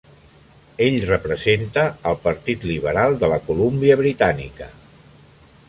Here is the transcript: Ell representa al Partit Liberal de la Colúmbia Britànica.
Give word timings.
Ell 0.85 0.95
representa 1.09 1.83
al 2.11 2.17
Partit 2.23 2.65
Liberal 2.71 3.19
de 3.25 3.29
la 3.35 3.39
Colúmbia 3.51 3.99
Britànica. 4.03 4.71